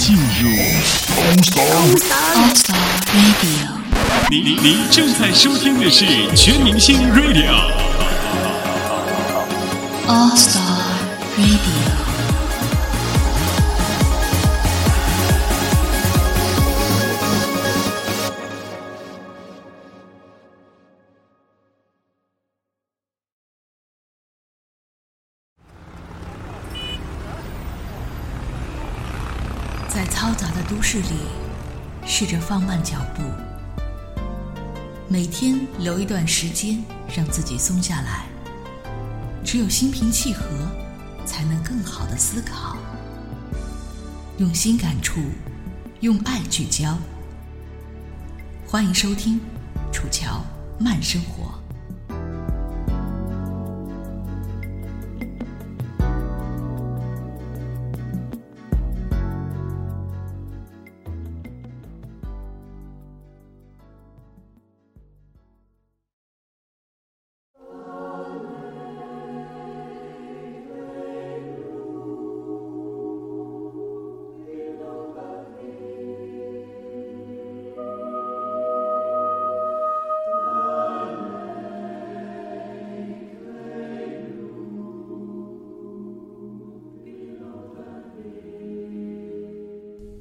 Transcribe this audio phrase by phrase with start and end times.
[0.00, 0.48] 进入
[1.56, 2.74] All Star
[3.12, 3.68] Radio。
[4.30, 7.52] 您您您正在收听的是全明星 Radio。
[10.08, 10.62] All Star
[11.36, 12.09] Radio。
[29.92, 31.08] 在嘈杂的都市里，
[32.06, 33.24] 试着放慢脚步，
[35.08, 36.80] 每天留一段时间
[37.12, 38.26] 让自己松下来。
[39.44, 40.44] 只有心平气和，
[41.26, 42.76] 才能更好的思考。
[44.38, 45.20] 用心感触，
[45.98, 46.96] 用爱聚焦。
[48.68, 49.40] 欢迎收听
[49.92, 50.40] 《楚乔
[50.78, 51.46] 慢生活》。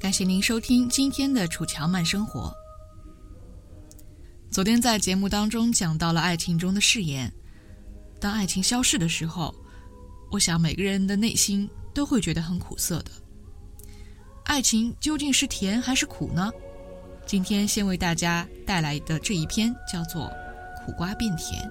[0.00, 2.48] 感谢您收听今天的《楚乔慢生活》。
[4.50, 7.30] 昨天在节目当中讲到了爱情中的誓言，
[8.18, 9.54] 当爱情消逝的时候，
[10.32, 13.10] 我想每个人的内心都会觉得很苦涩的。
[14.44, 16.50] 爱情究竟是甜还是苦呢？
[17.26, 20.32] 今天先为大家带来的这一篇叫做
[20.86, 21.62] 《苦瓜变甜》。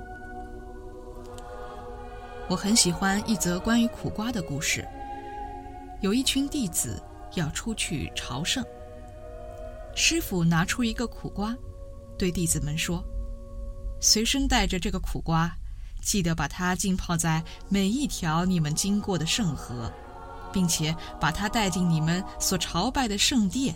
[2.47, 4.87] 我很喜欢一则关于苦瓜的故事，
[6.01, 7.01] 有一群弟子。
[7.35, 8.63] 要出去朝圣，
[9.95, 11.55] 师傅拿出一个苦瓜，
[12.17, 13.03] 对弟子们说
[14.01, 15.51] ：“随身带着这个苦瓜，
[16.01, 19.91] 记得把它浸泡在每一条你们经过的圣河，
[20.51, 23.75] 并且把它带进你们所朝拜的圣殿，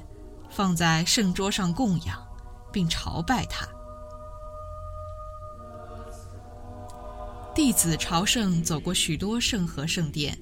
[0.50, 2.26] 放在圣桌上供养，
[2.72, 3.68] 并朝拜它。”
[7.54, 10.36] 弟子朝圣走过许多圣河圣殿，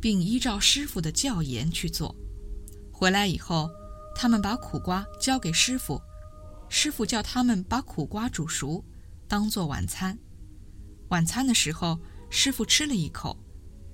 [0.00, 2.12] 并依照师傅的教言去做。
[3.00, 3.70] 回来以后，
[4.14, 5.98] 他们把苦瓜交给师傅，
[6.68, 8.84] 师傅叫他们把苦瓜煮熟，
[9.26, 10.18] 当做晚餐。
[11.08, 13.34] 晚餐的时候，师傅吃了一口，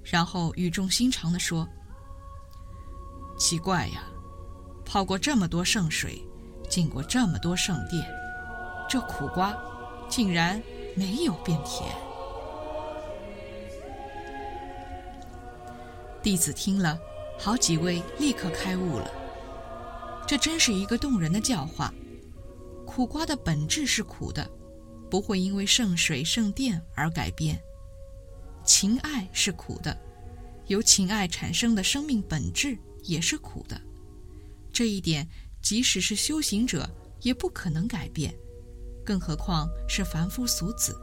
[0.03, 1.69] 然后语重心长地说
[3.39, 4.03] ：“奇怪呀，
[4.85, 6.21] 泡过这么多圣水，
[6.69, 8.05] 进过这么多圣殿，
[8.89, 9.57] 这苦瓜
[10.09, 10.61] 竟然
[10.97, 11.95] 没有变甜。”
[16.25, 16.99] 弟子听了。
[17.39, 19.11] 好几位立刻开悟了，
[20.27, 21.93] 这真是一个动人的教化。
[22.85, 24.49] 苦瓜的本质是苦的，
[25.11, 27.61] 不会因为圣水圣殿而改变。
[28.65, 29.97] 情爱是苦的，
[30.67, 33.81] 由情爱产生的生命本质也是苦的。
[34.73, 35.29] 这一点，
[35.63, 36.89] 即使是修行者
[37.21, 38.35] 也不可能改变，
[39.05, 40.97] 更何况是凡夫俗子。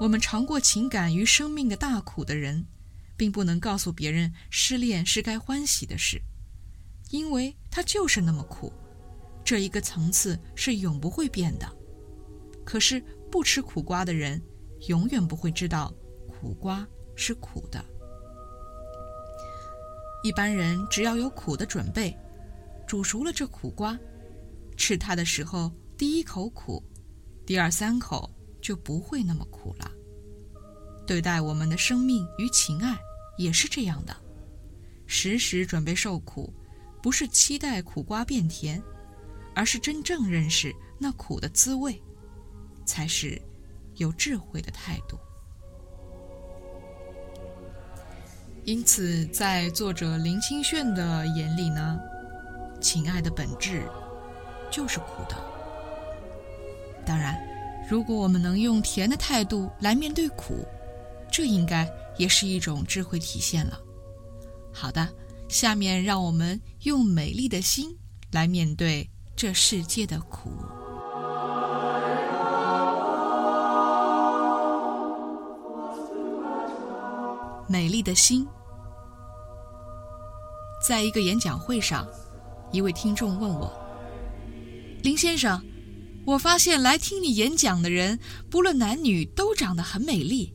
[0.00, 2.66] 我们尝过情感与生命的大苦的人。
[3.18, 6.22] 并不能告诉别人失恋是该欢喜的事，
[7.10, 8.72] 因为它就是那么苦，
[9.44, 11.68] 这一个层次是永不会变的。
[12.64, 14.40] 可是不吃苦瓜的人，
[14.86, 15.92] 永远不会知道
[16.28, 16.86] 苦瓜
[17.16, 17.84] 是苦的。
[20.22, 22.16] 一般人只要有苦的准备，
[22.86, 23.98] 煮熟了这苦瓜，
[24.76, 26.80] 吃它的时候第一口苦，
[27.44, 28.30] 第二三口
[28.62, 29.90] 就不会那么苦了。
[31.06, 32.96] 对待我们的生命与情爱。
[33.38, 34.14] 也是这样的，
[35.06, 36.52] 时时准备受苦，
[37.00, 38.82] 不是期待苦瓜变甜，
[39.54, 41.98] 而是真正认识那苦的滋味，
[42.84, 43.40] 才是
[43.94, 45.16] 有智慧的态度。
[48.64, 51.98] 因此，在作者林清炫的眼里呢，
[52.80, 53.88] 情爱的本质
[54.70, 55.36] 就是苦的。
[57.06, 57.38] 当然，
[57.88, 60.66] 如果我们能用甜的态度来面对苦，
[61.30, 61.88] 这应该。
[62.18, 63.80] 也是一种智慧体现了。
[64.72, 65.08] 好的，
[65.48, 67.96] 下面让我们用美丽的心
[68.32, 70.50] 来面对这世界的苦。
[77.66, 78.46] 美丽的心。
[80.86, 82.06] 在一个演讲会上，
[82.72, 83.70] 一位听众问我
[85.02, 85.60] ：“林先生，
[86.24, 88.18] 我发现来听你演讲的人，
[88.48, 90.54] 不论男女，都长得很美丽。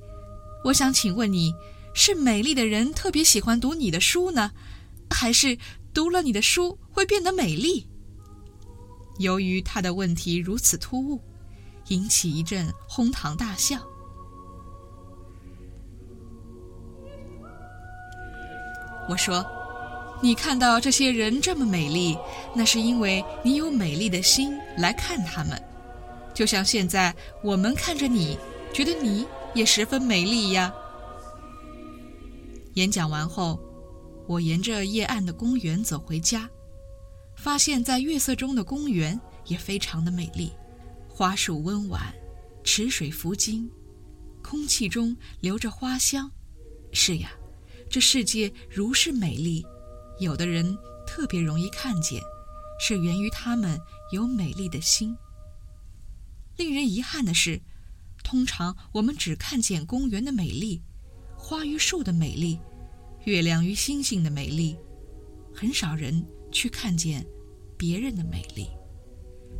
[0.64, 1.54] 我想请问你，
[1.94, 4.52] 是美丽的人特别喜欢读你的书呢，
[5.10, 5.58] 还是
[5.94, 7.88] 读了你的书会变得美丽。
[9.20, 11.22] 由于他的问题如此突兀，
[11.90, 13.78] 引起一阵哄堂大笑。
[19.10, 19.46] 我说
[20.24, 22.18] ：“你看到这些人这么美丽，
[22.56, 25.62] 那是因为你有美丽的心来看他们，
[26.34, 27.14] 就像现在
[27.44, 28.38] 我们看着你，
[28.74, 30.74] 觉得你也十分美丽呀。”
[32.76, 33.60] 演讲完后，
[34.28, 36.50] 我沿着夜暗的公园走回家，
[37.36, 40.52] 发现，在月色中的公园也非常的美丽，
[41.08, 42.14] 花树温婉，
[42.64, 43.70] 池水浮金，
[44.42, 46.32] 空气中留着花香。
[46.92, 47.32] 是呀，
[47.90, 49.64] 这世界如是美丽，
[50.20, 50.76] 有的人
[51.06, 52.22] 特别容易看见，
[52.80, 53.80] 是源于他们
[54.12, 55.16] 有美丽的心。
[56.58, 57.62] 令人遗憾的是，
[58.24, 60.82] 通常我们只看见公园的美丽。
[61.36, 62.58] 花与树的美丽，
[63.26, 64.78] 月亮与星星的美丽，
[65.54, 67.26] 很少人去看见
[67.78, 68.70] 别人的美丽，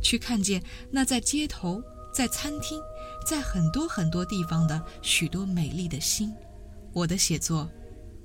[0.02, 1.82] 去看见那在街头、
[2.12, 2.80] 在餐厅、
[3.28, 6.32] 在很多很多地方的许多美丽的心。
[6.94, 7.70] 我的写作，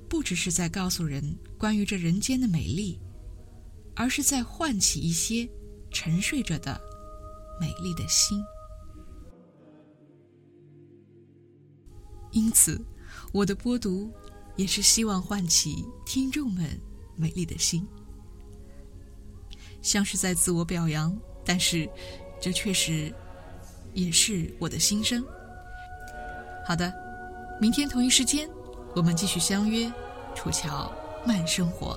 [0.08, 2.98] 不只是在告诉人关于这人间的美丽，
[3.94, 5.46] 而是在唤起一些
[5.90, 6.80] 沉睡着的
[7.60, 8.42] 美丽的心。
[12.32, 12.80] 因此。
[13.32, 14.10] 我的播读，
[14.56, 16.80] 也是希望唤起听众们
[17.14, 17.86] 美丽的心，
[19.82, 21.88] 像是在自我表扬，但是
[22.40, 23.14] 这确实
[23.94, 25.24] 也是我的心声。
[26.66, 26.92] 好的，
[27.60, 28.50] 明天同一时间，
[28.96, 29.92] 我们继续相约
[30.34, 30.92] 楚乔
[31.24, 31.96] 慢生活。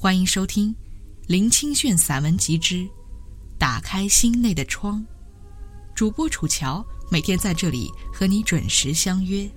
[0.00, 0.72] 欢迎收听。
[1.26, 2.76] 林清炫散文集之
[3.58, 5.00] 《打开心内的窗》，
[5.92, 9.50] 主播楚乔每天在这里和你准时相约。